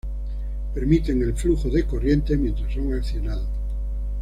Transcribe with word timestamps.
Permiten 0.73 1.21
el 1.21 1.33
flujo 1.37 1.69
de 1.69 1.85
corriente 1.85 2.35
mientras 2.35 2.73
son 2.73 2.91
accionados. 2.91 3.45